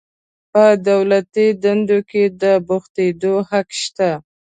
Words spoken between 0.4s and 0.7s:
په